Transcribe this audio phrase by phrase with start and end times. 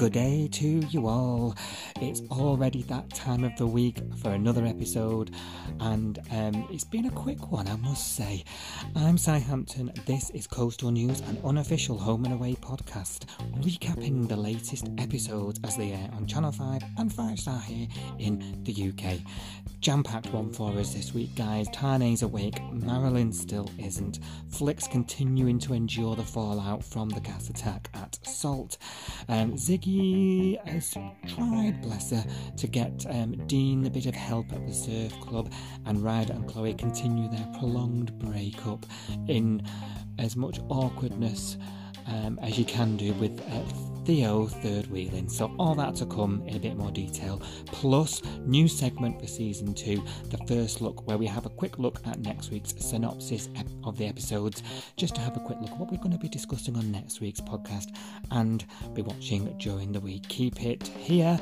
[0.00, 1.54] good day to you all.
[2.00, 5.32] It's already that time of the week for another episode,
[5.80, 8.42] and um, it's been a quick one, I must say.
[8.96, 9.92] I'm Cy Hampton.
[10.06, 13.26] This is Coastal News, an unofficial home and away podcast,
[13.58, 17.86] recapping the latest episodes as they air on Channel 5 and 5 Star here
[18.18, 19.18] in the UK.
[19.80, 21.66] Jam packed one for us this week, guys.
[21.68, 24.20] Tane's awake, Marilyn still isn't.
[24.48, 28.78] Flick's continuing to endure the fallout from the gas attack at Salt.
[29.28, 30.92] Um, Ziggy has
[31.34, 32.24] tried bless her,
[32.56, 35.52] to get um, Dean a bit of help at the surf club,
[35.86, 38.86] and Ryder and Chloe continue their prolonged breakup
[39.26, 39.62] in
[40.18, 41.58] as much awkwardness
[42.06, 45.28] um, as you can do with uh, Theo third wheeling.
[45.28, 47.40] So, all that to come in a bit more detail.
[47.66, 52.00] Plus, new segment for season two, the first look, where we have a quick look
[52.06, 53.48] at next week's synopsis
[53.84, 54.62] of the episodes,
[54.96, 57.20] just to have a quick look at what we're going to be discussing on next
[57.20, 57.94] week's podcast
[58.30, 60.26] and be watching during the week.
[60.28, 61.38] Keep it here,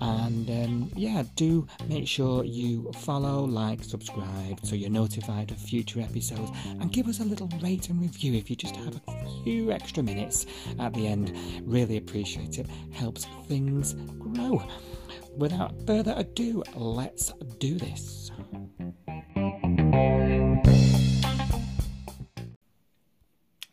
[0.00, 6.00] and um, yeah, do make sure you follow, like, subscribe so you're notified of future
[6.00, 9.72] episodes, and give us a little rate and review if you just have a few
[9.72, 10.46] extra minutes
[10.78, 11.36] at the end.
[11.62, 14.62] Really appreciate it, helps things grow.
[15.36, 18.30] Without further ado, let's do this.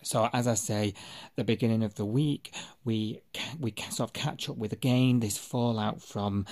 [0.09, 0.95] So, as I say,
[1.35, 2.51] the beginning of the week,
[2.83, 3.21] we
[3.59, 6.47] we sort of catch up with again this fallout from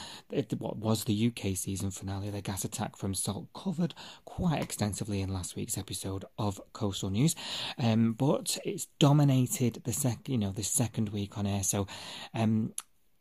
[0.59, 5.33] what was the UK season finale, the gas attack from Salt, covered quite extensively in
[5.33, 7.33] last week's episode of Coastal News.
[7.80, 11.64] Um, but it's dominated the sec, you know, the second week on air.
[11.64, 11.88] So,
[12.36, 12.73] um,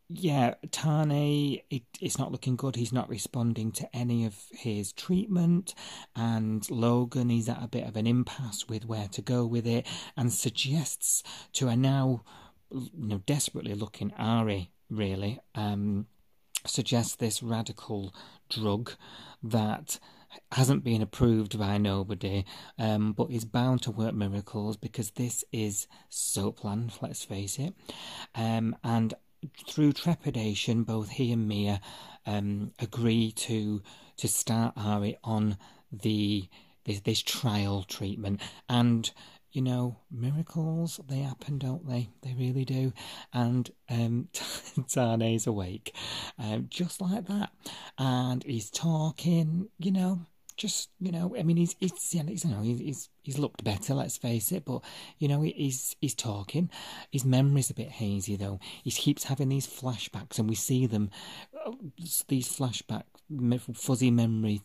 [0.08, 2.76] yeah, Tane, it, it's not looking good.
[2.76, 5.74] He's not responding to any of his treatment.
[6.14, 9.86] And Logan, he's at a bit of an impasse with where to go with it
[10.16, 11.22] and suggests
[11.54, 12.22] to a now,
[12.70, 16.06] you know, desperately looking Ari, really, um,
[16.64, 18.14] suggests this radical
[18.48, 18.92] drug
[19.42, 19.98] that
[20.52, 22.44] hasn't been approved by nobody,
[22.78, 27.74] um, but is bound to work miracles because this is Soapland, let's face it.
[28.34, 29.14] Um, and
[29.68, 31.80] through trepidation, both he and Mia
[32.26, 33.82] um, agree to
[34.16, 35.58] to start Ari on
[35.92, 36.48] the
[36.84, 39.10] this, this trial treatment, and
[39.52, 42.10] you know miracles they happen, don't they?
[42.22, 42.92] They really do.
[43.32, 44.28] And um,
[44.88, 45.94] Tane's awake,
[46.38, 47.50] um, just like that,
[47.98, 49.68] and he's talking.
[49.78, 50.20] You know,
[50.56, 53.94] just you know, I mean, he's he's you know he's he's looked better.
[53.94, 54.82] Let's face it, but
[55.18, 56.70] you know, he's he's talking.
[57.10, 58.60] His memory's a bit hazy though.
[58.82, 61.10] He keeps having these flashbacks, and we see them
[61.64, 61.72] uh,
[62.28, 63.04] these flashback
[63.74, 64.62] fuzzy memory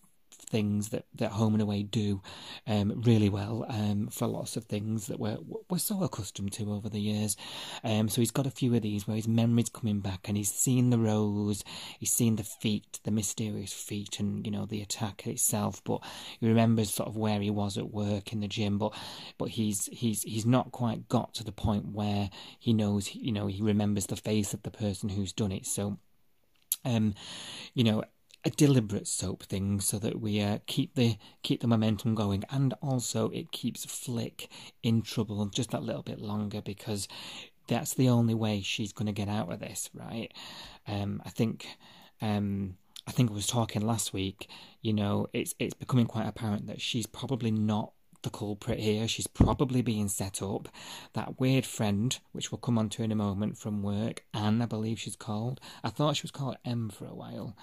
[0.52, 2.22] things that, that Home and Away do
[2.68, 5.38] um, really well um, for lots of things that we're,
[5.70, 7.38] we're so accustomed to over the years.
[7.84, 10.52] Um, so he's got a few of these where his memory's coming back and he's
[10.52, 11.64] seen the rose,
[11.98, 15.82] he's seen the feet, the mysterious feet, and you know the attack itself.
[15.84, 16.02] But
[16.40, 18.94] he remembers sort of where he was at work in the gym, but
[19.38, 22.30] but he's he's he's not quite got to the point where
[22.60, 25.66] he knows you know he remembers the face of the person who's done it.
[25.66, 25.98] So
[26.84, 27.14] um,
[27.74, 28.04] you know,
[28.44, 32.74] a deliberate soap thing so that we uh, keep the keep the momentum going and
[32.82, 34.50] also it keeps Flick
[34.82, 37.08] in trouble just that little bit longer because
[37.68, 40.32] that's the only way she's going to get out of this right?
[40.88, 41.68] Um, I think
[42.22, 44.50] um, I think I was talking last week
[44.82, 47.94] you know it's it's becoming quite apparent that she's probably not
[48.24, 49.08] the culprit here.
[49.08, 50.70] She's probably being set up.
[51.14, 54.66] That weird friend, which we'll come on to in a moment from work, Anne, I
[54.66, 55.60] believe she's called.
[55.84, 57.56] I thought she was called M for a while.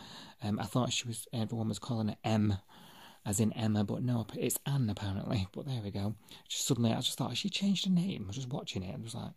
[0.42, 2.58] Um, I thought she was everyone was calling her M,
[3.26, 5.48] as in Emma, but no, it's Anne apparently.
[5.52, 6.14] But there we go.
[6.48, 8.24] Just suddenly, I just thought she changed her name.
[8.24, 9.32] I was just watching it and was like,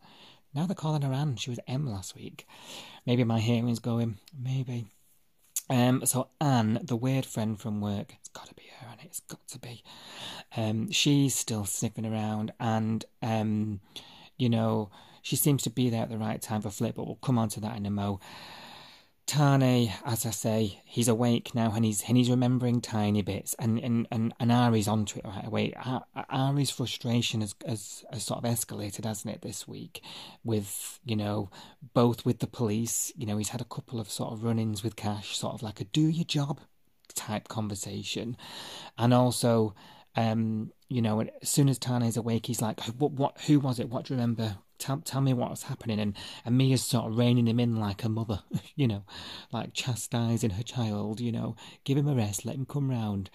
[0.53, 1.38] now they're calling her Anne.
[1.38, 2.47] She was M last week.
[3.06, 4.17] Maybe my hearing's going.
[4.38, 4.88] Maybe.
[5.71, 9.07] Um, so Anne, the weird friend from work, it's got to be her, and it?
[9.07, 9.83] has got to be.
[10.57, 13.79] Um, she's still sniffing around, and um,
[14.38, 14.89] you know,
[15.21, 16.95] she seems to be there at the right time for Flick.
[16.95, 18.19] But we'll come on to that in a mo.
[19.31, 23.79] Tane, as I say, he's awake now and he's and he's remembering tiny bits and
[23.79, 25.73] and, and, and Ari's onto it right away.
[26.29, 30.01] Ari's frustration has, has, has sort of escalated, hasn't it, this week
[30.43, 31.49] with, you know,
[31.93, 34.83] both with the police, you know, he's had a couple of sort of run ins
[34.83, 36.59] with Cash, sort of like a do your job
[37.15, 38.35] type conversation.
[38.97, 39.75] And also,
[40.17, 43.89] um, you know, as soon as Tane's awake, he's like, what, what, who was it?
[43.89, 44.57] What do you remember?
[44.81, 45.99] tell, tell me what's happening.
[45.99, 48.41] And, and Mia's sort of reining him in like a mother,
[48.75, 49.03] you know,
[49.51, 51.55] like chastising her child, you know,
[51.85, 53.29] give him a rest, let him come round.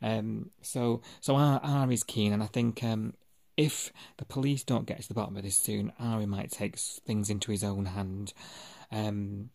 [0.00, 3.14] Um, so, so R, R is keen, and I think, um,
[3.54, 7.28] if the police don't get to the bottom of this soon, Ari might take things
[7.28, 8.32] into his own hand,
[8.90, 9.50] um,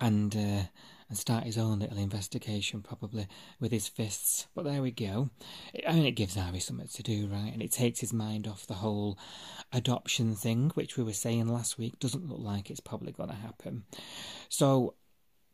[0.00, 0.62] and uh,
[1.08, 3.26] and start his own little investigation, probably
[3.60, 4.46] with his fists.
[4.54, 5.30] But there we go.
[5.86, 7.52] I mean, it gives Ari something to do, right?
[7.52, 9.18] And it takes his mind off the whole
[9.72, 11.98] adoption thing, which we were saying last week.
[11.98, 13.84] Doesn't look like it's probably going to happen.
[14.48, 14.94] So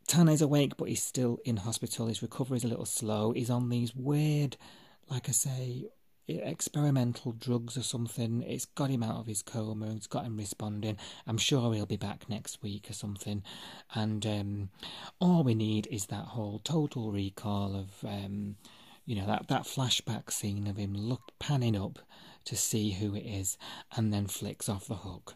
[0.07, 2.07] Tane's awake, but he's still in hospital.
[2.07, 3.31] His recovery is a little slow.
[3.31, 4.57] He's on these weird,
[5.09, 5.89] like I say,
[6.27, 8.41] experimental drugs or something.
[8.43, 9.93] It's got him out of his coma.
[9.95, 10.97] It's got him responding.
[11.27, 13.43] I'm sure he'll be back next week or something.
[13.93, 14.69] And um,
[15.19, 18.55] all we need is that whole total recall of, um,
[19.05, 21.99] you know, that, that flashback scene of him look panning up
[22.45, 23.57] to see who it is,
[23.95, 25.35] and then Flick's off the hook.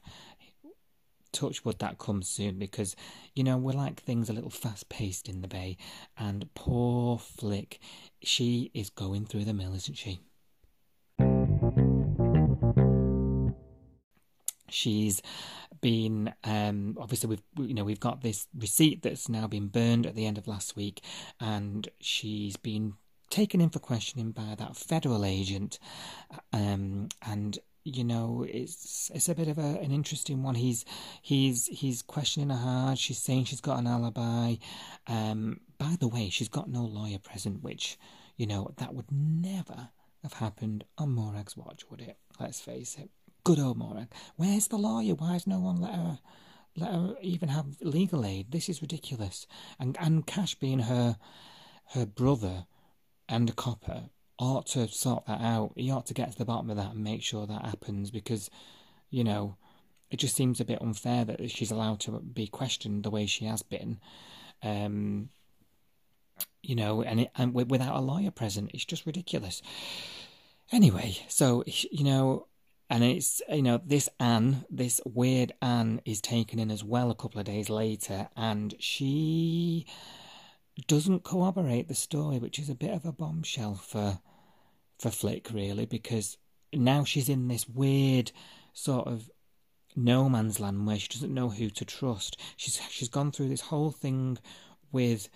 [1.32, 2.96] Touch wood that comes soon because,
[3.34, 5.78] you know, we like things a little fast paced in the bay.
[6.18, 7.80] And poor Flick,
[8.24, 10.22] she is going through the mill, isn't she?
[14.76, 15.22] She's
[15.82, 20.16] been um, obviously we've you know we've got this receipt that's now been burned at
[20.16, 21.02] the end of last week,
[21.40, 22.94] and she's been
[23.30, 25.80] taken in for questioning by that federal agent,
[26.54, 30.56] um, and you know it's it's a bit of a, an interesting one.
[30.56, 30.86] He's
[31.22, 32.98] he's he's questioning her hard.
[32.98, 34.56] She's saying she's got an alibi.
[35.08, 37.98] Um, by the way, she's got no lawyer present, which
[38.38, 39.90] you know that would never
[40.24, 42.18] have happened on Morag's watch, would it?
[42.40, 43.10] Let's face it.
[43.46, 44.08] Good old Morag.
[44.38, 45.14] Where's the lawyer?
[45.14, 46.20] Why has no one let her
[46.76, 48.48] let her even have legal aid?
[48.50, 49.46] This is ridiculous.
[49.80, 51.18] And and Cash being her
[51.90, 52.66] her brother
[53.30, 54.10] and a copper
[54.40, 55.74] ought to sort that out.
[55.76, 58.50] He ought to get to the bottom of that and make sure that happens because,
[59.12, 59.58] you know,
[60.10, 63.46] it just seems a bit unfair that she's allowed to be questioned the way she
[63.46, 64.00] has been.
[64.64, 65.30] Um,
[66.64, 69.62] you know, and it, and without a lawyer present, it's just ridiculous.
[70.72, 72.48] Anyway, so you know,
[72.90, 77.16] and it's you know this Anne, this weird Anne, is taken in as well a
[77.16, 79.86] couple of days later, and she
[80.88, 84.20] doesn't corroborate the story, which is a bit of a bombshell for
[85.00, 86.38] for Flick, really, because
[86.74, 88.32] now she's in this weird
[88.74, 89.30] sort of
[89.96, 92.40] no man's land where she doesn't know who to trust.
[92.56, 94.38] She's she's gone through this whole thing
[94.92, 95.30] with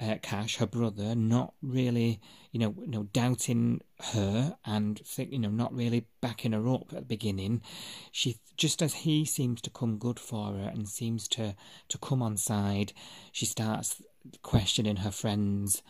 [0.00, 2.20] uh, Cash, her brother, not really,
[2.50, 3.80] you know, you know, doubting
[4.12, 7.62] her and think, you know, not really backing her up at the beginning.
[8.10, 11.54] She just as he seems to come good for her and seems to
[11.88, 12.92] to come on side,
[13.32, 14.02] she starts
[14.42, 15.82] questioning her friends,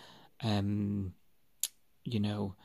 [0.42, 1.14] um,
[2.04, 2.56] you know,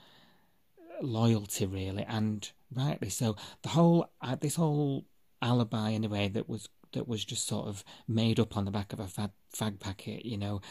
[1.02, 3.36] loyalty really, and rightly so.
[3.62, 5.06] The whole uh, this whole
[5.42, 8.72] alibi in a way that was that was just sort of made up on the
[8.72, 10.62] back of a fag, fag packet, you know,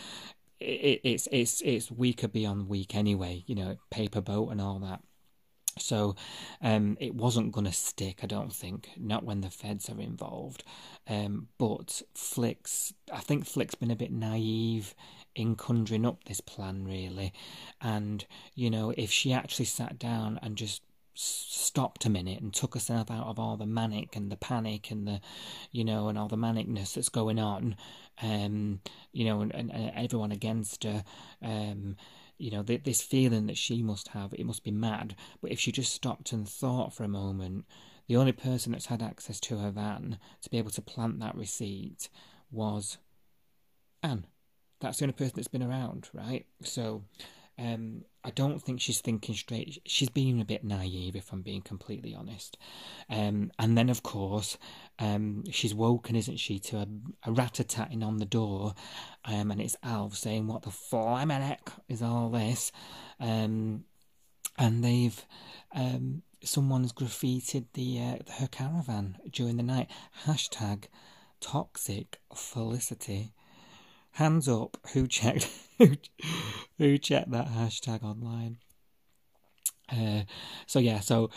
[0.60, 3.44] it, it's it's it's weaker beyond weak anyway.
[3.46, 5.00] You know, paper boat and all that.
[5.78, 6.16] So
[6.60, 10.64] um, it wasn't going to stick, I don't think, not when the feds are involved.
[11.08, 14.94] Um, but Flick's, I think Flick's been a bit naive
[15.34, 17.32] in conjuring up this plan, really.
[17.80, 18.24] And,
[18.54, 20.82] you know, if she actually sat down and just
[21.18, 25.06] stopped a minute and took herself out of all the manic and the panic and
[25.06, 25.20] the,
[25.72, 27.74] you know, and all the manicness that's going on,
[28.22, 28.80] um,
[29.12, 31.02] you know, and, and, everyone against her,
[31.42, 31.96] um,
[32.38, 35.16] you know, th- this feeling that she must have, it must be mad.
[35.42, 37.64] But if she just stopped and thought for a moment,
[38.06, 41.34] the only person that's had access to her van to be able to plant that
[41.34, 42.08] receipt
[42.50, 42.96] was
[44.04, 44.26] Anne.
[44.80, 46.46] That's the only person that's been around, right?
[46.62, 47.02] So,
[47.58, 49.80] um, I don't think she's thinking straight.
[49.86, 52.58] She's being a bit naive, if I'm being completely honest.
[53.08, 54.58] Um, and then, of course,
[54.98, 56.86] um, she's woken, isn't she, to a,
[57.24, 58.74] a rat a tatting on the door,
[59.24, 62.72] um, and it's Alf saying, "What the flaminic is all this?"
[63.20, 63.84] Um,
[64.58, 65.24] and they've
[65.72, 69.88] um, someone's graffitied the uh, her caravan during the night.
[70.26, 70.84] Hashtag
[71.40, 73.32] toxic felicity.
[74.18, 75.48] Hands up, who checked
[75.78, 78.56] who checked that hashtag online?
[79.88, 80.22] Uh,
[80.66, 81.30] so yeah, so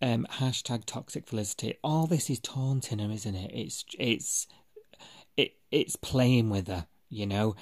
[0.00, 1.74] um, hashtag toxic felicity.
[1.82, 3.50] All this is taunting her, isn't it?
[3.52, 4.46] It's it's
[5.36, 7.56] it it's playing with her, you know.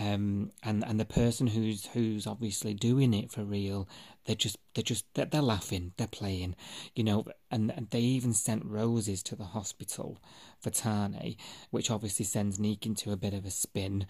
[0.00, 3.86] Um, and and the person who's who's obviously doing it for real
[4.24, 6.54] they're just they're just they're, they're laughing they're playing
[6.94, 10.18] you know and, and they even sent roses to the hospital
[10.60, 11.36] for Tane
[11.70, 14.06] which obviously sends Nik into a bit of a spin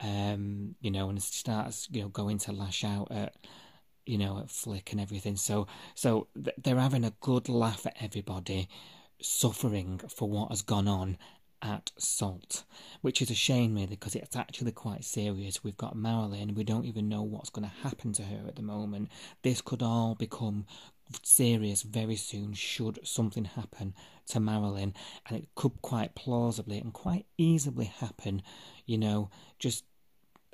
[0.00, 3.34] um you know and starts you know going to lash out at
[4.06, 5.36] you know at Flick and everything.
[5.36, 8.68] So so they're having a good laugh at everybody
[9.20, 11.18] suffering for what has gone on
[11.66, 12.62] at Salt,
[13.00, 15.64] which is a shame really because it's actually quite serious.
[15.64, 18.62] We've got Marilyn, we don't even know what's going to happen to her at the
[18.62, 19.08] moment.
[19.42, 20.66] This could all become
[21.22, 23.94] serious very soon should something happen
[24.28, 24.94] to Marilyn,
[25.26, 28.42] and it could quite plausibly and quite easily happen,
[28.86, 29.84] you know, just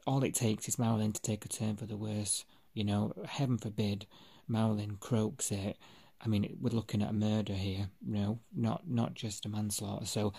[0.06, 3.58] all it takes is Marilyn to take a turn for the worse, you know, heaven
[3.58, 4.06] forbid
[4.48, 5.76] Marilyn croaks it.
[6.24, 10.06] I mean, we're looking at a murder here, you know, not not just a manslaughter.
[10.06, 10.32] So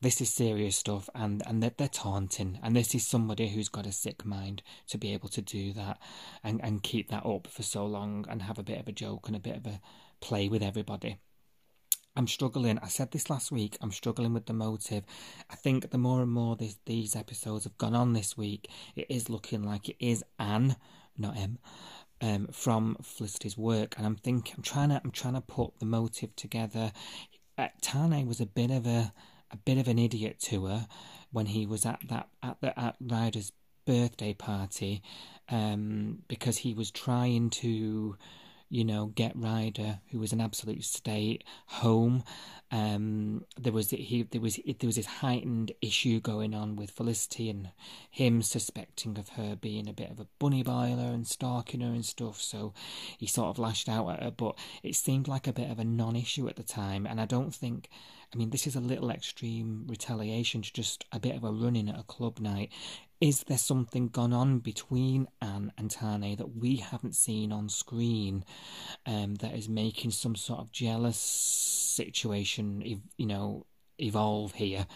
[0.00, 3.86] this is serious stuff, and and they're, they're taunting, and this is somebody who's got
[3.86, 5.98] a sick mind to be able to do that,
[6.44, 9.26] and and keep that up for so long, and have a bit of a joke
[9.26, 9.80] and a bit of a
[10.20, 11.18] play with everybody.
[12.16, 12.78] I'm struggling.
[12.78, 13.76] I said this last week.
[13.82, 15.04] I'm struggling with the motive.
[15.50, 19.06] I think the more and more this, these episodes have gone on this week, it
[19.10, 20.76] is looking like it is Anne,
[21.18, 21.58] not M,
[22.22, 23.96] um, from Felicity's work.
[23.98, 26.90] And I'm thinking, I'm trying to, I'm trying to put the motive together.
[27.58, 29.12] Uh, Tane was a bit of a,
[29.50, 30.86] a bit of an idiot to her
[31.32, 33.52] when he was at that at the at Ryder's
[33.84, 35.02] birthday party,
[35.48, 38.16] um, because he was trying to
[38.68, 42.24] you know, get Ryder, who was an absolute state, home.
[42.72, 47.48] Um, there was he there was there was this heightened issue going on with Felicity
[47.48, 47.70] and
[48.10, 52.04] him suspecting of her being a bit of a bunny boiler and stalking her and
[52.04, 52.40] stuff.
[52.40, 52.74] So
[53.18, 55.84] he sort of lashed out at her, but it seemed like a bit of a
[55.84, 57.88] non-issue at the time, and I don't think.
[58.32, 61.76] I mean, this is a little extreme retaliation to just a bit of a run
[61.76, 62.72] in at a club night.
[63.20, 68.44] Is there something gone on between Anne and Tane that we haven't seen on screen
[69.06, 73.64] um, that is making some sort of jealous situation, you know,
[73.98, 74.86] evolve here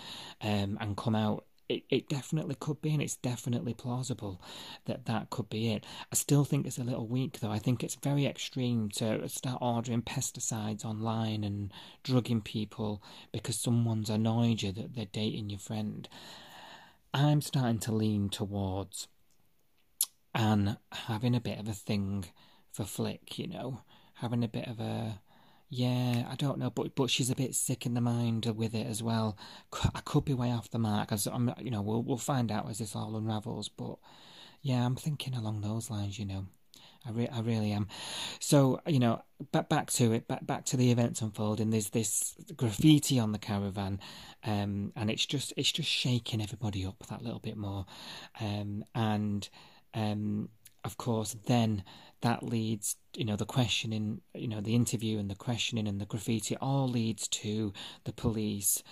[0.42, 1.46] um, and come out?
[1.70, 4.42] It, it definitely could be, Anne it's definitely plausible
[4.86, 5.86] that that could be it.
[6.12, 7.52] I still think it's a little weak, though.
[7.52, 11.72] I think it's very extreme to start ordering pesticides online and
[12.02, 13.00] drugging people
[13.30, 16.08] because someone's annoyed you that they're dating your friend.
[17.14, 19.06] I'm starting to lean towards
[20.34, 22.24] and having a bit of a thing
[22.72, 23.82] for Flick, you know,
[24.14, 25.20] having a bit of a
[25.72, 28.88] yeah, I don't know, but but she's a bit sick in the mind with it
[28.88, 29.38] as well.
[29.94, 32.68] I could be way off the mark, as I'm, you know, we'll we'll find out
[32.68, 33.68] as this all unravels.
[33.68, 33.96] But
[34.62, 36.46] yeah, I'm thinking along those lines, you know.
[37.06, 37.88] I, re- I really am.
[38.40, 39.22] So you know,
[39.52, 41.70] back back to it, back back to the events unfolding.
[41.70, 44.00] There's this graffiti on the caravan,
[44.44, 47.86] um, and it's just it's just shaking everybody up that little bit more,
[48.40, 49.48] um, and
[49.94, 50.50] um,
[50.84, 51.84] of course then
[52.22, 56.06] that leads you know the questioning you know the interview and the questioning and the
[56.06, 57.72] graffiti all leads to
[58.04, 58.82] the police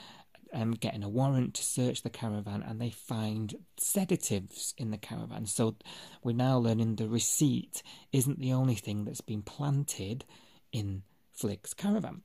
[0.52, 5.46] um, getting a warrant to search the caravan and they find sedatives in the caravan.
[5.46, 5.76] So
[6.22, 7.82] we're now learning the receipt
[8.12, 10.24] isn't the only thing that's been planted
[10.72, 11.02] in
[11.34, 12.22] Flick's caravan.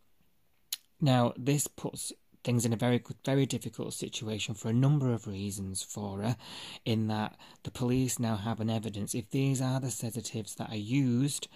[1.01, 5.83] Now, this puts things in a very very difficult situation for a number of reasons
[5.83, 6.37] for her
[6.85, 10.75] in that the police now have an evidence if these are the sedatives that are
[10.75, 11.47] used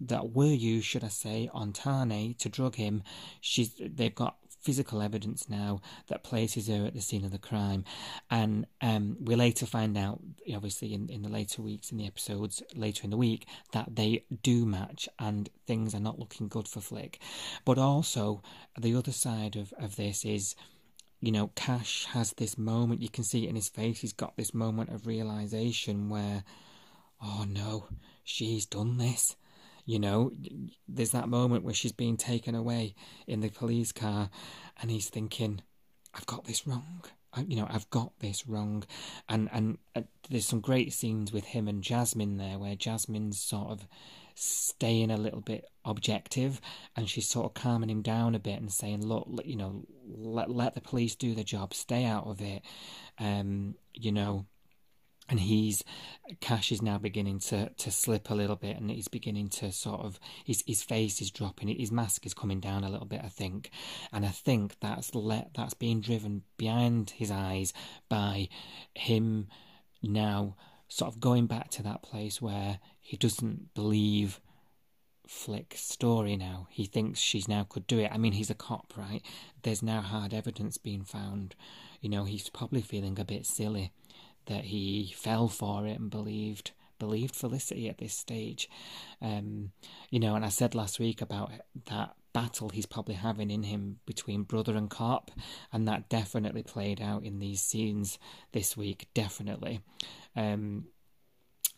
[0.00, 3.02] that were used should I say on Tane to drug him
[3.40, 7.84] she's they've got physical evidence now that places her at the scene of the crime.
[8.30, 10.20] And um, we later find out,
[10.54, 14.24] obviously, in, in the later weeks, in the episodes later in the week, that they
[14.42, 17.20] do match and things are not looking good for Flick.
[17.64, 18.42] But also,
[18.78, 20.54] the other side of, of this is
[21.22, 24.36] you know, Cash has this moment, you can see it in his face, he's got
[24.36, 26.42] this moment of realization where,
[27.22, 27.86] oh no,
[28.24, 29.36] she's done this.
[29.84, 30.32] You know,
[30.88, 32.94] there's that moment where she's being taken away
[33.26, 34.30] in the police car,
[34.80, 35.62] and he's thinking,
[36.14, 37.02] "I've got this wrong."
[37.34, 38.84] I, you know, I've got this wrong,
[39.28, 43.70] and and uh, there's some great scenes with him and Jasmine there, where Jasmine's sort
[43.70, 43.88] of
[44.34, 46.60] staying a little bit objective,
[46.96, 50.50] and she's sort of calming him down a bit and saying, "Look, you know, let
[50.50, 52.62] let the police do the job, stay out of it."
[53.18, 54.46] Um, you know,
[55.28, 55.84] and he's
[56.40, 60.00] Cash is now beginning to to slip a little bit, and he's beginning to sort
[60.00, 63.28] of his his face is dropping, his mask is coming down a little bit, I
[63.28, 63.70] think,
[64.12, 67.72] and I think that's let that's being driven behind his eyes
[68.08, 68.48] by
[68.94, 69.48] him
[70.02, 70.56] now
[70.88, 74.40] sort of going back to that place where he doesn't believe
[75.26, 76.66] Flick's story now.
[76.70, 78.10] He thinks she's now could do it.
[78.12, 79.22] I mean, he's a cop, right?
[79.62, 81.54] There's now hard evidence being found.
[82.00, 83.92] You know, he's probably feeling a bit silly
[84.46, 88.70] that he fell for it and believed believed Felicity at this stage.
[89.20, 89.72] Um,
[90.10, 91.50] you know, and I said last week about
[91.86, 95.32] that battle he's probably having in him between brother and cop,
[95.72, 98.20] and that definitely played out in these scenes
[98.52, 99.08] this week.
[99.14, 99.80] Definitely.
[100.36, 100.86] Um,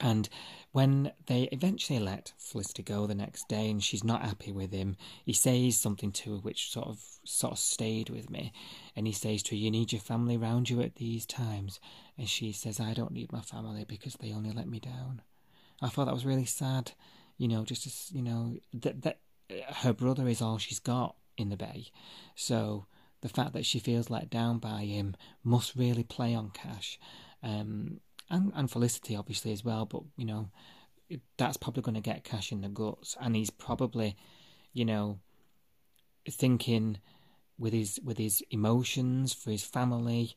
[0.01, 0.29] And
[0.73, 4.97] when they eventually let Felicity go the next day and she's not happy with him,
[5.25, 8.53] he says something to her which sort of sort of stayed with me.
[8.97, 11.79] And he says to her, You need your family round you at these times.
[12.19, 15.23] And she says, I don't need my family because they only let me down.
[15.81, 16.93] I thought that was really sad,
[17.39, 19.19] you know, just as, you know, that, that
[19.77, 21.87] her brother is all she's got in the bay.
[22.35, 22.87] So
[23.21, 26.99] the fact that she feels let down by him must really play on Cash.
[27.43, 28.01] Um,
[28.31, 29.87] and, and Felicity obviously as well.
[29.87, 30.51] But you know,
[31.37, 34.17] that's probably going to get Cash in the guts, and he's probably,
[34.73, 35.19] you know,
[36.31, 36.99] thinking
[37.59, 40.35] with his with his emotions for his family,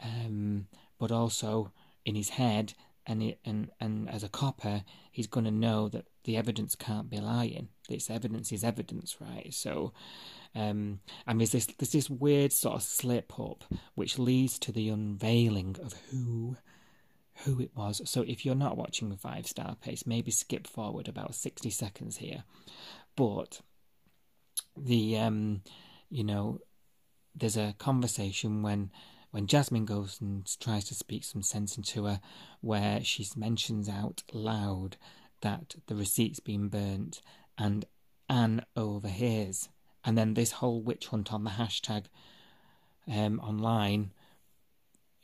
[0.00, 0.66] um,
[0.98, 1.72] but also
[2.04, 2.74] in his head.
[3.10, 7.08] And, it, and and as a copper, he's going to know that the evidence can't
[7.08, 7.68] be lying.
[7.88, 9.48] This evidence is evidence, right?
[9.54, 9.94] So,
[10.54, 13.64] um, and there's this there's this weird sort of slip up
[13.94, 16.58] which leads to the unveiling of who
[17.44, 18.02] who it was.
[18.04, 22.44] So if you're not watching Five Star Pace, maybe skip forward about 60 seconds here.
[23.16, 23.60] But
[24.76, 25.62] the um
[26.10, 26.60] you know
[27.34, 28.90] there's a conversation when
[29.30, 32.20] when Jasmine goes and tries to speak some sense into her
[32.60, 34.96] where she mentions out loud
[35.42, 37.20] that the receipt's been burnt
[37.58, 37.84] and
[38.28, 39.68] Anne overhears
[40.04, 42.04] and then this whole witch hunt on the hashtag
[43.06, 44.12] um, online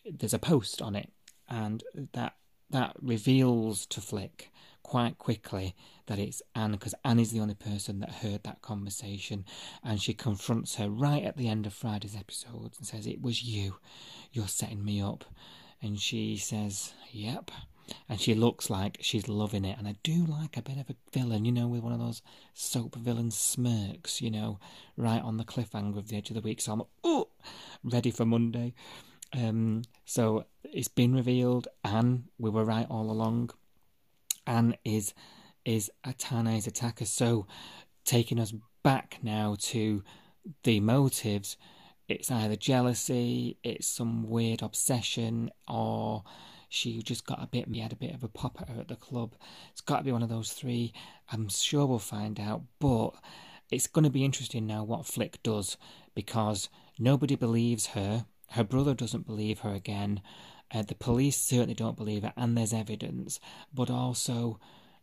[0.04, 1.10] there's a post on it
[1.48, 1.82] and
[2.12, 2.34] that
[2.70, 4.50] that reveals to Flick
[4.82, 5.74] quite quickly
[6.06, 9.44] that it's Anne because Anne is the only person that heard that conversation
[9.82, 13.42] and she confronts her right at the end of Friday's episode and says it was
[13.42, 13.76] you.
[14.32, 15.24] You're setting me up.
[15.82, 17.50] And she says yep.
[18.08, 20.96] And she looks like she's loving it and I do like a bit of a
[21.12, 22.22] villain you know with one of those
[22.54, 24.58] soap villain smirks you know
[24.96, 26.60] right on the cliffhanger of the edge of the week.
[26.60, 27.28] So I'm oh
[27.82, 28.74] ready for Monday
[29.34, 31.68] um, so it's been revealed.
[31.84, 33.50] Anne, we were right all along.
[34.46, 35.14] Anne is
[35.64, 37.06] is Atane's attacker.
[37.06, 37.46] So
[38.04, 40.02] taking us back now to
[40.62, 41.56] the motives,
[42.06, 46.22] it's either jealousy, it's some weird obsession, or
[46.68, 48.88] she just got a bit, he had a bit of a pop at her at
[48.88, 49.34] the club.
[49.72, 50.92] It's got to be one of those three.
[51.32, 53.12] I'm sure we'll find out, but
[53.70, 55.78] it's going to be interesting now what Flick does
[56.14, 58.26] because nobody believes her.
[58.54, 60.22] Her brother doesn't believe her again.
[60.72, 63.40] Uh, the police certainly don't believe her, and there's evidence.
[63.72, 64.60] But also,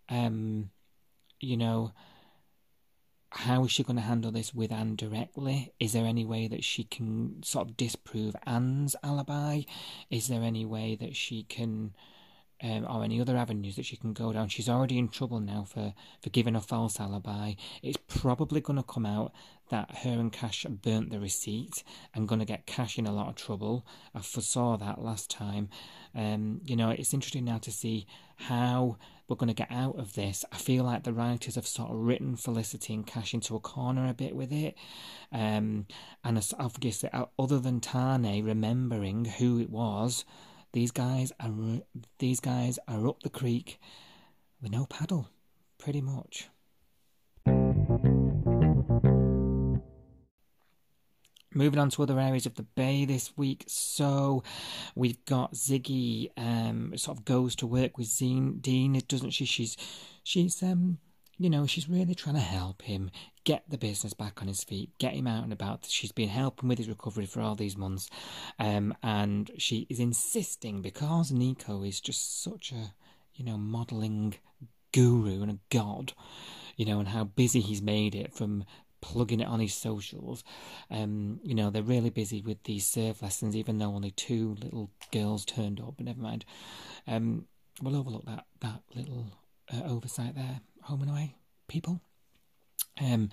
[0.07, 0.69] um,
[1.41, 1.91] you know,
[3.31, 5.73] how is she going to handle this with Anne directly?
[5.81, 9.63] Is there any way that she can sort of disprove Anne's alibi?
[10.09, 11.93] Is there any way that she can
[12.61, 14.49] um, or any other avenues that she can go down.
[14.49, 17.53] She's already in trouble now for, for giving a false alibi.
[17.81, 19.33] It's probably going to come out
[19.69, 23.29] that her and Cash burnt the receipt and going to get Cash in a lot
[23.29, 23.85] of trouble.
[24.13, 25.69] I foresaw that last time.
[26.13, 28.97] Um, you know, it's interesting now to see how
[29.27, 30.43] we're going to get out of this.
[30.51, 34.09] I feel like the writers have sort of written Felicity and Cash into a corner
[34.09, 34.77] a bit with it.
[35.31, 35.85] Um,
[36.23, 40.25] and obviously, other than Tane remembering who it was,
[40.73, 41.51] these guys are
[42.19, 43.79] these guys are up the creek
[44.61, 45.29] with no paddle,
[45.77, 46.49] pretty much.
[51.53, 53.65] Moving on to other areas of the bay this week.
[53.67, 54.41] So
[54.95, 59.43] we've got Ziggy um, sort of goes to work with Zine, Dean, doesn't she?
[59.43, 59.75] She's
[60.23, 60.99] she's um
[61.41, 63.09] you know, she's really trying to help him
[63.45, 65.87] get the business back on his feet, get him out and about.
[65.89, 68.11] She's been helping with his recovery for all these months.
[68.59, 72.93] Um, and she is insisting because Nikau is just such a,
[73.33, 74.35] you know, modelling
[74.93, 76.13] guru and a god,
[76.77, 78.63] you know, and how busy he's made it from
[79.01, 80.43] plugging it on his socials.
[80.91, 84.91] Um, you know, they're really busy with these surf lessons, even though only two little
[85.11, 86.45] girls turned up, but never mind.
[87.07, 87.45] Um,
[87.81, 89.25] we'll overlook that, that little
[89.73, 91.35] uh, oversight there home and away
[91.67, 92.01] people.
[92.99, 93.29] Um,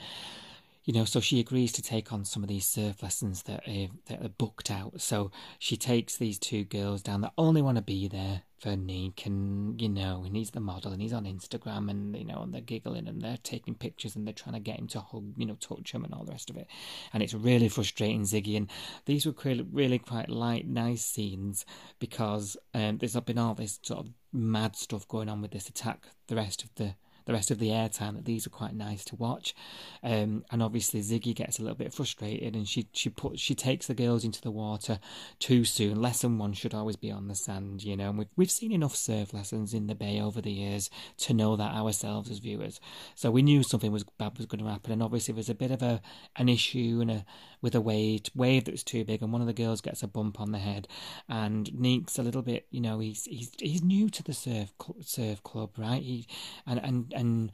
[0.84, 3.88] you know, so she agrees to take on some of these surf lessons that are,
[4.06, 5.02] that are booked out.
[5.02, 9.26] So she takes these two girls down that only want to be there for Nick,
[9.26, 12.54] and you know, and he's the model, and he's on Instagram, and you know, and
[12.54, 15.46] they're giggling, and they're taking pictures, and they're trying to get him to hug, you
[15.46, 16.66] know, touch him, and all the rest of it.
[17.12, 18.56] And it's really frustrating, Ziggy.
[18.56, 18.70] And
[19.04, 19.34] these were
[19.70, 21.66] really quite light, nice scenes
[21.98, 26.06] because um, there's been all this sort of mad stuff going on with this attack.
[26.28, 26.94] The rest of the
[27.28, 29.54] the rest of the airtime that these are quite nice to watch.
[30.02, 33.86] Um, and obviously Ziggy gets a little bit frustrated and she she put she takes
[33.86, 34.98] the girls into the water
[35.38, 36.00] too soon.
[36.00, 38.08] Lesson one should always be on the sand, you know.
[38.08, 40.88] And we've we've seen enough surf lessons in the bay over the years
[41.18, 42.80] to know that ourselves as viewers.
[43.14, 45.70] So we knew something was bad was going to happen, and obviously there's a bit
[45.70, 46.00] of a
[46.36, 47.26] an issue and a
[47.60, 50.40] with a wave, wave that's too big, and one of the girls gets a bump
[50.40, 50.88] on the head,
[51.28, 55.42] and Nik's a little bit, you know, he's he's he's new to the surf surf
[55.42, 56.02] club, right?
[56.02, 56.26] He
[56.66, 57.52] and and and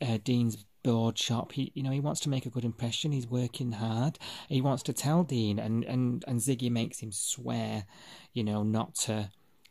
[0.00, 1.52] uh, Dean's board shop.
[1.52, 3.12] He, you know, he wants to make a good impression.
[3.12, 4.18] He's working hard.
[4.48, 7.84] He wants to tell Dean, and and and Ziggy makes him swear,
[8.32, 9.30] you know, not to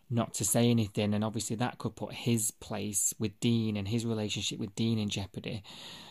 [0.10, 4.06] not to say anything, and obviously that could put his place with Dean and his
[4.06, 5.64] relationship with Dean in jeopardy,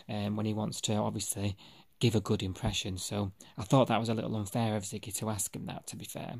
[0.09, 1.55] um, when he wants to obviously
[1.99, 2.97] give a good impression.
[2.97, 5.87] So I thought that was a little unfair of Ziggy to ask him that.
[5.87, 6.35] To be fair.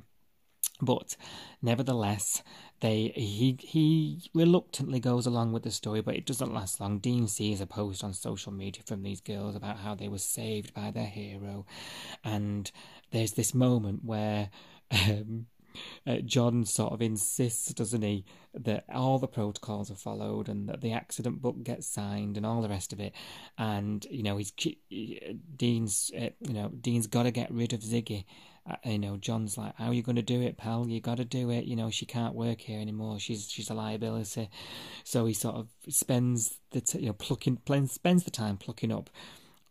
[0.82, 1.16] But
[1.62, 2.44] nevertheless,
[2.82, 7.00] they he he reluctantly goes along with the story, but it doesn't last long.
[7.00, 10.74] Dean sees a post on social media from these girls about how they were saved
[10.74, 11.66] by their hero,
[12.26, 12.72] and
[13.12, 14.50] there's this moment where
[14.92, 15.46] um,
[16.06, 20.82] uh, John sort of insists, doesn't he, that all the protocols are followed and that
[20.82, 23.14] the accident book gets signed and all the rest of it.
[23.58, 24.52] And you know, he's
[25.56, 28.26] Dean's, uh, you know, Dean's got to get rid of Ziggy.
[28.68, 30.88] Uh, you know, John's like, "How are you going to do it, pal?
[30.88, 31.66] You got to do it.
[31.66, 33.20] You know, she can't work here anymore.
[33.20, 34.50] She's she's a liability."
[35.04, 39.12] So he sort of spends the t- you know plucking spends the time plucking up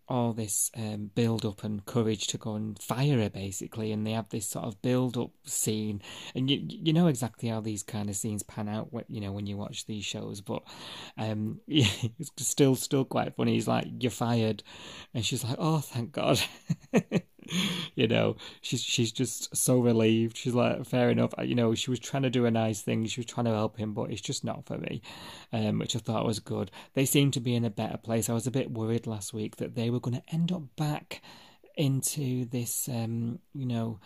[0.08, 4.12] all this um, build up and courage to go and fire her basically and they
[4.12, 6.02] have this sort of build up scene.
[6.34, 9.32] And you you know exactly how these kind of scenes pan out when you know
[9.32, 10.62] when you watch these shows but
[11.18, 11.88] um yeah,
[12.18, 13.54] it's still still quite funny.
[13.54, 14.62] He's like you're fired.
[15.14, 16.40] And she's like oh thank god
[17.94, 20.36] you know, she's she's just so relieved.
[20.36, 21.34] She's like, fair enough.
[21.42, 23.06] You know, she was trying to do a nice thing.
[23.06, 25.02] She was trying to help him, but it's just not for me,
[25.52, 26.70] um, which I thought was good.
[26.94, 28.28] They seem to be in a better place.
[28.28, 31.22] I was a bit worried last week that they were going to end up back
[31.76, 34.00] into this, um, you know,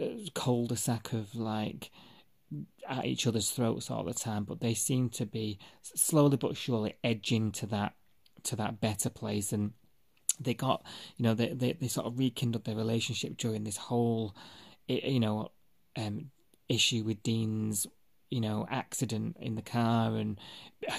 [0.00, 1.90] uh, cul-de-sac of like
[2.88, 4.44] at each other's throats all the time.
[4.44, 7.94] But they seem to be slowly but surely edging to that
[8.44, 9.72] to that better place and
[10.40, 10.84] they got
[11.16, 14.34] you know they, they, they sort of rekindled their relationship during this whole
[14.86, 15.50] you know
[15.96, 16.30] um,
[16.68, 17.86] issue with Dean's
[18.30, 20.40] you know accident in the car and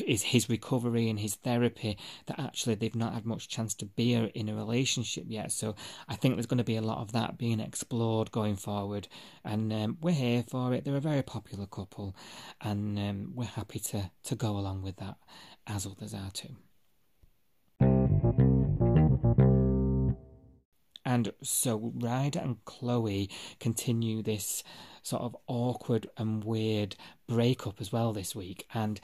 [0.05, 4.13] his his recovery and his therapy that actually they've not had much chance to be
[4.13, 5.51] in a relationship yet.
[5.51, 5.75] So
[6.07, 9.07] I think there's going to be a lot of that being explored going forward.
[9.43, 10.85] And um, we're here for it.
[10.85, 12.15] They're a very popular couple
[12.61, 15.15] and um, we're happy to to go along with that
[15.67, 16.55] as others are too
[21.05, 24.63] And so Ryder and Chloe continue this
[25.03, 26.95] sort of awkward and weird
[27.27, 28.67] breakup as well this week.
[28.73, 28.99] And,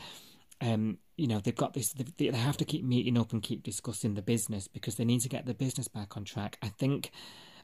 [0.59, 3.61] um, you know, they've got this, they, they have to keep meeting up and keep
[3.61, 6.57] discussing the business because they need to get the business back on track.
[6.63, 7.11] I think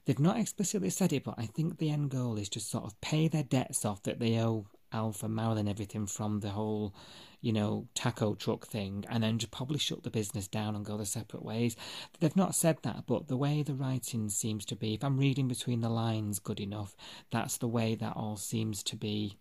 [0.06, 3.00] they've not explicitly said it, but I think the end goal is to sort of
[3.02, 6.94] pay their debts off that they owe Alf and Marilyn everything from the whole
[7.42, 10.98] you know, taco truck thing and then just probably shut the business down and go
[10.98, 11.76] their separate ways.
[12.20, 15.48] They've not said that, but the way the writing seems to be, if I'm reading
[15.48, 16.96] between the lines good enough,
[17.32, 19.38] that's the way that all seems to be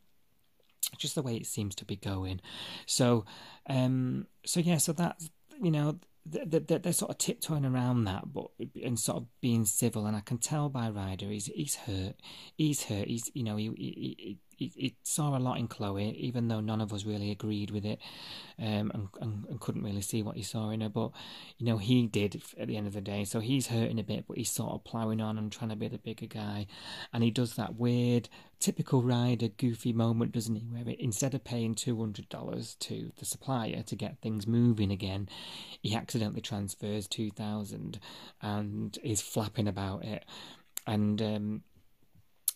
[0.99, 2.41] just the way it seems to be going.
[2.87, 3.25] So,
[3.69, 5.31] um, so yeah, so that's
[5.61, 8.51] you know they're, they're sort of tiptoeing around that, but
[8.83, 10.07] and sort of being civil.
[10.07, 12.15] And I can tell by Ryder, he's he's hurt.
[12.57, 13.09] He's hurt.
[13.09, 16.81] He's you know he he, he, he saw a lot in Chloe, even though none
[16.81, 18.01] of us really agreed with it,
[18.59, 20.89] um, and, and, and couldn't really see what he saw in her.
[20.89, 21.11] But
[21.59, 23.25] you know, he did at the end of the day.
[23.25, 25.89] So he's hurting a bit, but he's sort of ploughing on and trying to be
[25.89, 26.67] the bigger guy.
[27.13, 30.63] And he does that weird, typical Ryder goofy moment, doesn't he?
[30.63, 34.91] Where it, instead of paying two hundred dollars to the supplier to get things moving
[34.91, 35.29] again,
[35.83, 38.01] he accidentally transfers two thousand
[38.41, 40.25] and is flapping about it.
[40.87, 41.63] And um,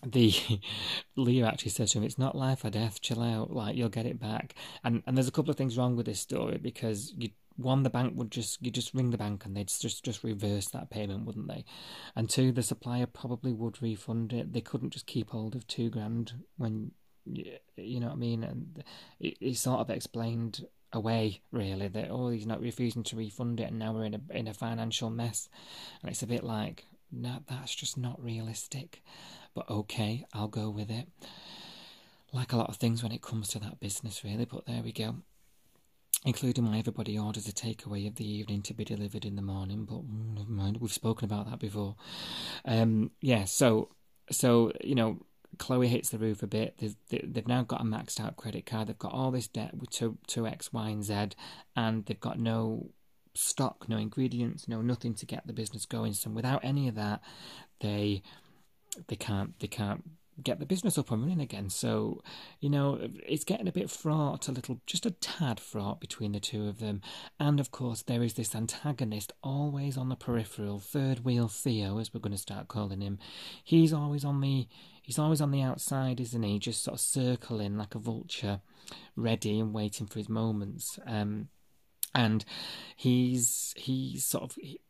[0.04, 0.30] the
[1.16, 3.00] Theo actually says to him, "It's not life or death.
[3.00, 3.52] Chill out.
[3.52, 6.20] Like you'll get it back." And and there's a couple of things wrong with this
[6.20, 9.68] story because you one the bank would just you just ring the bank and they'd
[9.68, 11.64] just just reverse that payment, wouldn't they?
[12.16, 14.52] And two, the supplier probably would refund it.
[14.52, 16.92] They couldn't just keep hold of two grand when
[17.24, 18.44] you know what I mean.
[18.44, 18.84] And
[19.18, 23.70] it, it sort of explained away really that oh he's not refusing to refund it
[23.70, 25.48] and now we're in a in a financial mess
[26.02, 29.02] and it's a bit like no that's just not realistic
[29.54, 31.08] but okay, I'll go with it.
[32.32, 34.92] Like a lot of things when it comes to that business, really, but there we
[34.92, 35.16] go.
[36.24, 39.84] Including my everybody orders a takeaway of the evening to be delivered in the morning,
[39.84, 41.96] but never mind, we've spoken about that before.
[42.64, 43.88] Um, yeah, so
[44.30, 45.22] so you know,
[45.58, 46.76] Chloe hits the roof a bit.
[46.78, 48.88] They've, they've now got a maxed out credit card.
[48.88, 51.30] They've got all this debt to to X, Y, and Z,
[51.74, 52.90] and they've got no
[53.34, 56.12] stock, no ingredients, no nothing to get the business going.
[56.12, 57.20] So without any of that,
[57.80, 58.22] they
[59.08, 60.04] they can't they can't
[60.42, 61.70] get the business up and running again.
[61.70, 62.22] So,
[62.60, 66.40] you know, it's getting a bit fraught, a little, just a tad fraught between the
[66.40, 67.02] two of them.
[67.38, 72.12] And of course, there is this antagonist always on the peripheral, third wheel Theo, as
[72.12, 73.18] we're going to start calling him.
[73.62, 74.66] He's always on the,
[75.02, 76.58] he's always on the outside, isn't he?
[76.58, 78.60] Just sort of circling like a vulture,
[79.16, 80.98] ready and waiting for his moments.
[81.06, 81.48] Um,
[82.14, 82.44] and
[82.96, 84.80] he's he's sort of he,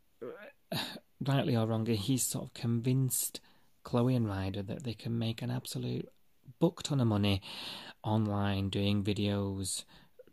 [1.21, 3.39] rightly or wrongly, he's sort of convinced
[3.83, 6.07] Chloe and Ryder that they can make an absolute
[6.59, 7.41] book ton of money
[8.03, 9.83] online doing videos,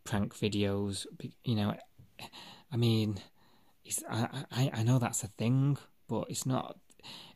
[0.04, 1.06] prank videos.
[1.44, 1.74] You know,
[2.72, 3.18] I mean,
[4.08, 6.78] I, I I know that's a thing, but it's not.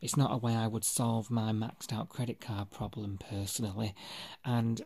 [0.01, 3.95] It's not a way I would solve my maxed out credit card problem personally,
[4.43, 4.81] and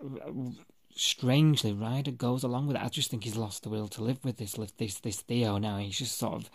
[0.95, 2.83] strangely, Ryder goes along with it.
[2.83, 5.77] I just think he's lost the will to live with this this this Theo now.
[5.77, 6.49] He's just sort of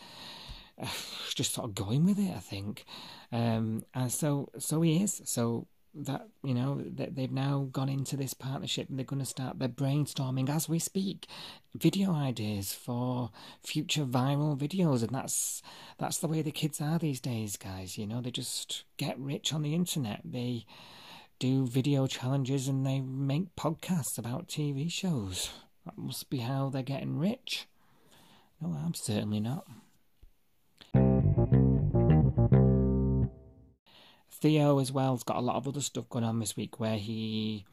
[1.35, 2.35] just sort of going with it.
[2.35, 2.85] I think,
[3.31, 5.23] um, and so so he is.
[5.25, 9.27] So that you know that they've now gone into this partnership and they're going to
[9.27, 11.27] start their brainstorming as we speak
[11.75, 13.31] video ideas for
[13.63, 15.03] future viral videos.
[15.03, 15.63] And that's
[15.99, 17.99] that's the way the kids are these days guys.
[17.99, 20.21] You know they just get rich on the internet.
[20.25, 20.65] They
[21.39, 25.51] do video challenges and they make podcasts about TV shows.
[25.85, 27.67] That must be how they're getting rich.
[28.61, 29.67] No I'm certainly not
[34.43, 36.99] Theo as well has got a lot of other stuff going on this week where
[36.99, 37.65] he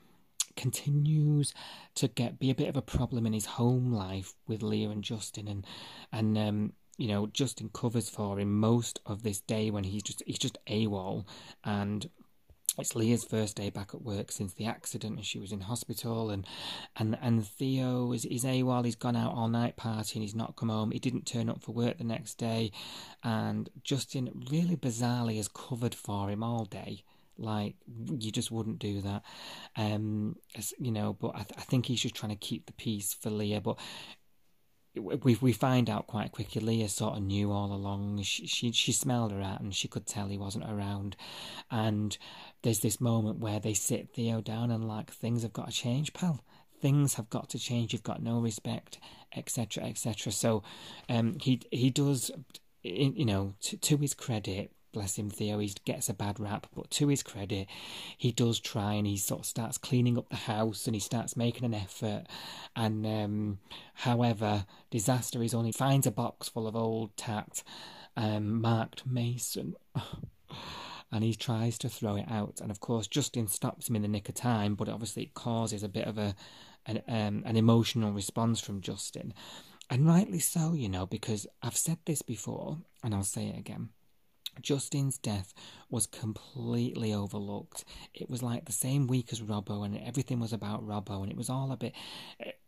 [0.55, 1.51] continues
[1.95, 5.03] to get be a bit of a problem in his home life with Leah and
[5.03, 5.65] Justin and
[6.11, 10.21] and um, you know Justin covers for him most of this day when he's just
[10.27, 11.25] he's just AWOL
[11.63, 12.07] and
[12.79, 16.29] it's Leah's first day back at work since the accident, and she was in hospital.
[16.29, 16.45] And
[16.95, 18.85] and and Theo is is AWOL.
[18.85, 20.21] He's gone out all night partying.
[20.21, 20.91] He's not come home.
[20.91, 22.71] He didn't turn up for work the next day,
[23.23, 27.03] and Justin really bizarrely has covered for him all day.
[27.37, 29.23] Like you just wouldn't do that,
[29.77, 30.35] um,
[30.77, 31.13] you know.
[31.13, 33.61] But I, th- I think he's just trying to keep the peace for Leah.
[33.61, 33.77] But
[34.95, 36.61] we we find out quite quickly.
[36.61, 38.21] Leah sort of knew all along.
[38.23, 41.15] She she, she smelled her out, and she could tell he wasn't around.
[41.69, 42.17] And
[42.61, 46.13] there's this moment where they sit Theo down and like things have got to change,
[46.13, 46.43] pal.
[46.81, 47.91] Things have got to change.
[47.93, 48.99] You've got no respect,
[49.35, 50.31] etc., etc.
[50.31, 50.63] So,
[51.09, 52.31] um, he he does,
[52.83, 56.89] you know, to, to his credit, bless him, Theo, he gets a bad rap, but
[56.91, 57.67] to his credit,
[58.17, 61.37] he does try and he sort of starts cleaning up the house and he starts
[61.37, 62.25] making an effort.
[62.75, 63.59] And um,
[63.93, 67.63] however, disaster is only finds a box full of old tat
[68.17, 69.75] um, marked Mason.
[71.11, 72.59] and he tries to throw it out.
[72.61, 75.83] And of course, Justin stops him in the nick of time, but obviously it causes
[75.83, 76.35] a bit of a
[76.85, 79.33] an, um, an emotional response from Justin.
[79.89, 83.89] And rightly so, you know, because I've said this before and I'll say it again.
[84.61, 85.53] Justin's death
[85.89, 87.85] was completely overlooked.
[88.13, 91.37] It was like the same week as Robbo, and everything was about Robbo, and it
[91.37, 91.93] was all a bit.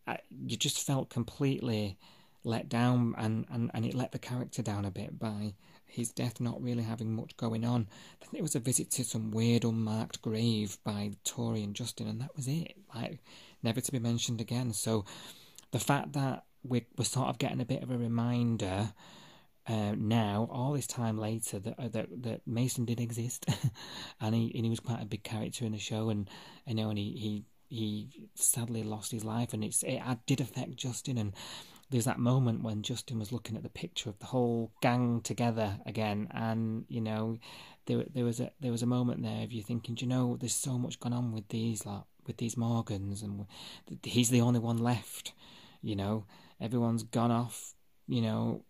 [0.08, 1.98] Uh, you just felt completely
[2.44, 5.54] let down, and, and, and it let the character down a bit by
[5.86, 7.88] his death not really having much going on.
[8.22, 12.22] Then it was a visit to some weird unmarked grave by Tori and Justin, and
[12.22, 12.76] that was it.
[12.96, 13.20] Like,
[13.62, 14.74] never to be mentioned again.
[14.74, 15.06] So,
[15.72, 18.94] the fact that we're, we're sort of getting a bit of a reminder
[19.68, 23.46] uh, now, all this time later, that uh, that, that Mason did exist,
[24.22, 26.30] and he and he was quite a big character in the show, and
[26.66, 27.46] you know, and he he
[27.76, 31.34] he sadly lost his life, and it's it did affect Justin, and
[31.92, 35.78] there's that moment when Justin was looking at the picture of the whole gang together
[35.86, 37.38] again, and you know,
[37.86, 40.38] there there was a there was a moment there of you thinking, Do you know,
[40.38, 43.46] there's so much gone on with these like with these Morgans, and
[44.04, 45.34] he's the only one left.
[45.82, 46.26] You know,
[46.60, 47.74] everyone's gone off.
[48.08, 48.64] You know,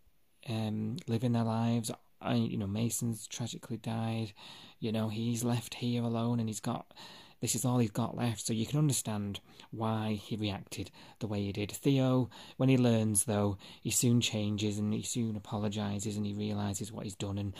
[0.50, 1.92] um, living their lives.
[2.22, 4.34] I, you know, Mason's tragically died.
[4.80, 6.94] You know, he's left here alone, and he's got
[7.42, 9.40] this is all he's got left, so you can understand
[9.72, 11.72] why he reacted the way he did.
[11.72, 16.92] Theo, when he learns, though, he soon changes and he soon apologises and he realises
[16.92, 17.40] what he's done.
[17.40, 17.56] And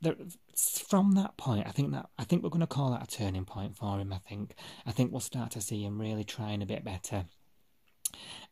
[0.00, 0.16] there,
[0.56, 3.44] from that point, I think that I think we're going to call that a turning
[3.44, 4.14] point for him.
[4.14, 4.54] I think
[4.86, 7.26] I think we'll start to see him really trying a bit better.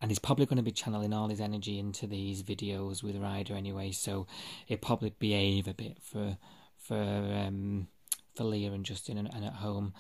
[0.00, 3.54] And he's probably going to be channeling all his energy into these videos with Ryder
[3.54, 4.26] anyway, so
[4.64, 6.38] he'll probably behave a bit for
[6.76, 7.88] for um,
[8.34, 9.92] for Leah and Justin and, and at home.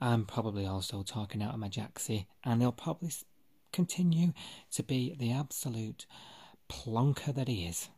[0.00, 3.10] I'm probably also talking out of my jacksie, and he'll probably
[3.72, 4.32] continue
[4.72, 6.06] to be the absolute
[6.68, 7.88] plonker that he is.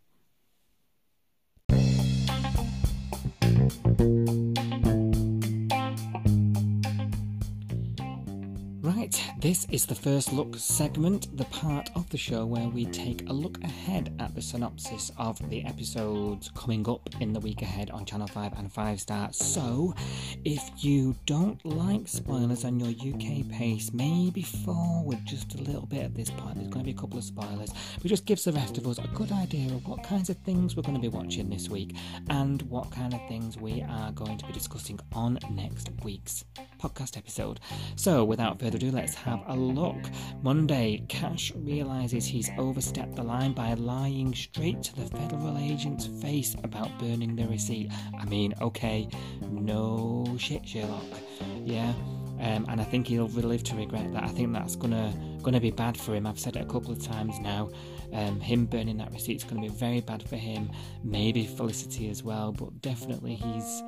[8.98, 13.28] Right, This is the first look segment, the part of the show where we take
[13.28, 17.90] a look ahead at the synopsis of the episodes coming up in the week ahead
[17.90, 19.32] on Channel 5 and 5 Star.
[19.32, 19.94] So,
[20.44, 26.02] if you don't like spoilers on your UK pace, maybe forward just a little bit
[26.02, 26.56] at this point.
[26.56, 27.70] There's going to be a couple of spoilers,
[28.02, 30.74] but just gives the rest of us a good idea of what kinds of things
[30.74, 31.94] we're going to be watching this week
[32.30, 36.44] and what kind of things we are going to be discussing on next week's
[36.80, 37.60] podcast episode.
[37.94, 39.96] So, without further ado, let's have a look.
[40.42, 46.54] Monday, Cash realizes he's overstepped the line by lying straight to the federal agent's face
[46.64, 47.90] about burning the receipt.
[48.18, 49.08] I mean, okay,
[49.50, 51.04] no shit, Sherlock.
[51.64, 51.92] Yeah.
[52.40, 54.22] Um, and I think he'll live to regret that.
[54.22, 56.26] I think that's gonna gonna be bad for him.
[56.26, 57.70] I've said it a couple of times now.
[58.12, 60.70] Um, him burning that receipt is to be very bad for him.
[61.02, 63.82] Maybe Felicity as well, but definitely he's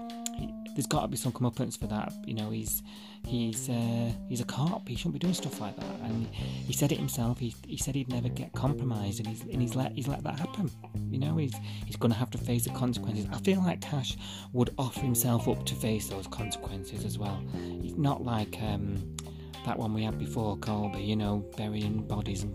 [0.74, 2.12] there's got to be some comeuppance for that.
[2.24, 2.82] You know, he's
[3.26, 4.88] he's uh, he's a cop.
[4.88, 6.00] He shouldn't be doing stuff like that.
[6.04, 7.38] And he said it himself.
[7.38, 10.38] He, he said he'd never get compromised, and he's and he's let he's let that
[10.38, 10.70] happen.
[11.10, 11.54] You know, he's
[11.86, 13.26] he's going to have to face the consequences.
[13.32, 14.16] I feel like Cash
[14.52, 17.42] would offer himself up to face those consequences as well.
[17.82, 18.56] He's not like.
[18.62, 19.16] Um,
[19.64, 22.54] that one we had before, Colby, you know, burying bodies and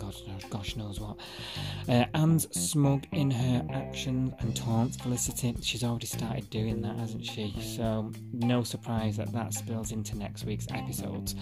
[0.49, 1.17] gosh knows, what.
[1.87, 5.55] Uh, Anne's smug in her actions and taunts Felicity.
[5.61, 7.53] She's already started doing that, hasn't she?
[7.59, 11.35] So, no surprise that that spills into next week's episodes.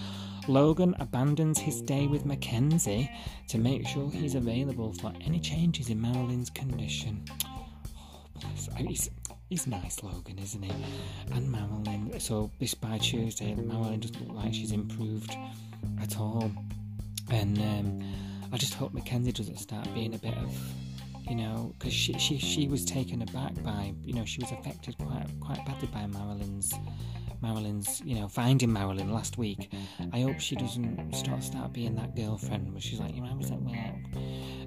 [0.48, 3.10] Logan abandons his day with Mackenzie
[3.48, 7.24] to make sure he's available for any changes in Marilyn's condition.
[7.46, 7.66] Oh,
[8.40, 8.70] bless.
[8.78, 9.10] He's,
[9.50, 10.72] he's nice, Logan, isn't he?
[11.32, 12.20] And Marilyn.
[12.20, 15.36] So this by Tuesday, Marilyn doesn't look like she's improved
[16.02, 16.52] at all.
[17.30, 18.14] And um,
[18.52, 20.56] I just hope Mackenzie doesn't start being a bit of,
[21.30, 24.98] you know, because she, she she was taken aback by, you know, she was affected
[24.98, 26.74] quite quite badly by Marilyn's
[27.42, 29.70] Marilyn's, you know, finding Marilyn last week.
[30.14, 33.50] I hope she doesn't start start being that girlfriend where she's like, you know, was
[33.50, 33.64] that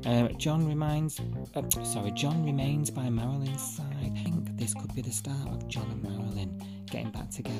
[0.06, 1.20] uh, John reminds,
[1.54, 4.12] uh, sorry, John remains by Marilyn's side.
[4.56, 7.56] This could be the start of John and Marilyn getting back together.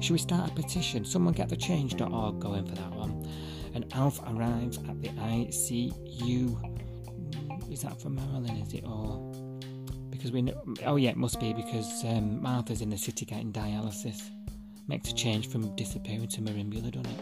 [0.00, 1.04] Should we start a petition?
[1.04, 3.26] Someone get the change.org going for that one.
[3.74, 6.72] And Alf arrives at the ICU.
[7.72, 8.56] Is that for Marilyn?
[8.58, 9.32] Is it or?
[10.26, 13.52] because we know, oh yeah, it must be because um, Martha's in the city getting
[13.52, 14.30] dialysis.
[14.88, 17.20] Makes a change from disappearing to Merimbula, doesn't it?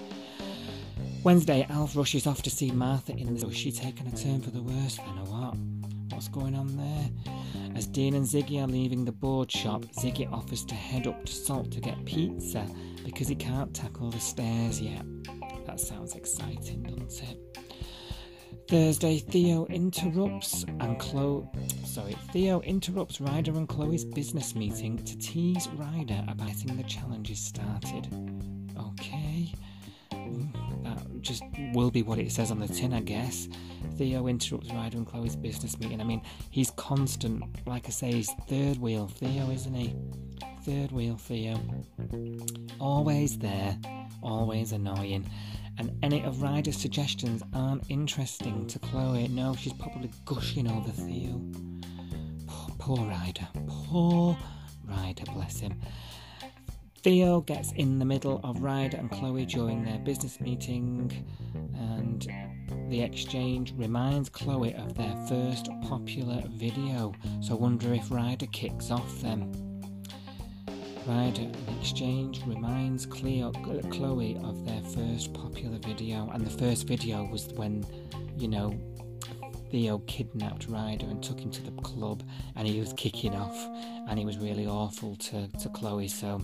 [1.22, 3.46] Wednesday, Alf rushes off to see Martha in the.
[3.46, 4.98] Is she taking a turn for the worse?
[4.98, 5.56] I know what.
[6.12, 7.34] What's going on there?
[7.74, 11.32] As Dean and Ziggy are leaving the board shop, Ziggy offers to head up to
[11.32, 12.66] Salt to get pizza
[13.04, 15.04] because he can't tackle the stairs yet.
[15.66, 17.58] That sounds exciting, doesn't it?
[18.68, 21.46] Thursday, Theo interrupts and Chloe.
[21.84, 27.40] Sorry, Theo interrupts Ryder and Chloe's business meeting to tease Ryder about getting the challenges
[27.40, 28.08] started.
[28.78, 29.52] Okay,
[30.82, 33.48] that just will be what it says on the tin, I guess.
[33.96, 36.00] Theo interrupts Ryder and Chloe's business meeting.
[36.00, 37.44] I mean, he's constant.
[37.66, 39.94] Like I say, he's third wheel Theo, isn't he?
[40.64, 41.58] Third wheel Theo.
[42.80, 43.78] Always there,
[44.22, 45.28] always annoying
[45.78, 49.28] and any of Ryder's suggestions aren't interesting to Chloe.
[49.28, 51.40] No, she's probably gushing over Theo.
[52.46, 53.48] Poor, poor Ryder.
[53.66, 54.36] Poor
[54.84, 55.80] Ryder, bless him.
[57.04, 61.12] Theo gets in the middle of Ryder and Chloe during their business meeting,
[61.74, 62.26] and
[62.88, 67.12] the exchange reminds Chloe of their first popular video.
[67.42, 69.52] So, I wonder if Ryder kicks off them.
[71.06, 77.26] Ryder in exchange reminds Cleo, Chloe of their first popular video, and the first video
[77.26, 77.84] was when,
[78.38, 78.80] you know,
[79.70, 82.22] Theo kidnapped Ryder and took him to the club,
[82.56, 83.58] and he was kicking off,
[84.08, 86.08] and he was really awful to, to Chloe.
[86.08, 86.40] So,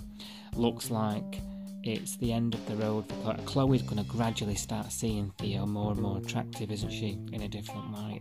[0.57, 1.41] looks like
[1.83, 3.45] it's the end of the road for Chloe.
[3.47, 7.19] Chloe's going to gradually start seeing Theo more and more attractive, isn't she?
[7.33, 8.21] In a different light,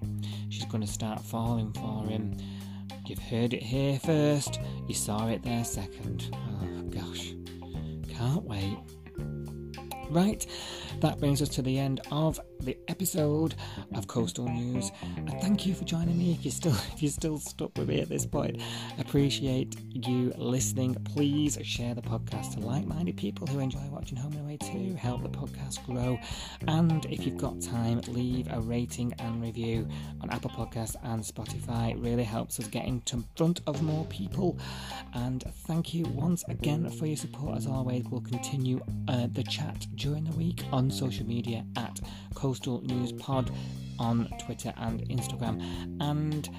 [0.49, 2.37] she's going to start falling for him
[3.09, 6.29] You've heard it here first, you saw it there second.
[6.31, 7.33] Oh gosh,
[8.07, 8.77] can't wait.
[10.11, 10.45] Right,
[10.99, 13.55] that brings us to the end of the episode
[13.95, 14.91] of Coastal News.
[15.15, 16.33] And thank you for joining me.
[16.33, 18.61] If you're still if you're still stuck with me at this point,
[18.97, 20.95] appreciate you listening.
[21.05, 24.95] Please share the podcast to like-minded people who enjoy watching Home and Away too.
[24.95, 26.19] Help the podcast grow.
[26.67, 29.87] And if you've got time, leave a rating and review
[30.21, 31.91] on Apple Podcasts and Spotify.
[31.91, 34.57] It really helps us get into front of more people.
[35.13, 37.57] And thank you once again for your support.
[37.57, 41.99] As always, we'll continue uh, the chat during the week on social media at
[42.49, 43.51] Coastal News Pod
[43.99, 45.61] on Twitter and Instagram.
[46.01, 46.49] And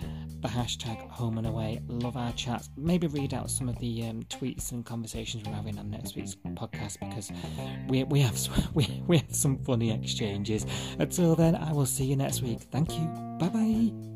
[0.40, 1.80] the hashtag home and away.
[1.88, 2.70] Love our chats.
[2.76, 6.36] Maybe read out some of the um, tweets and conversations we're having on next week's
[6.54, 7.32] podcast because
[7.88, 8.38] we, we have
[8.74, 10.64] we, we have some funny exchanges.
[11.00, 12.60] Until then, I will see you next week.
[12.70, 13.06] Thank you.
[13.40, 14.09] Bye bye.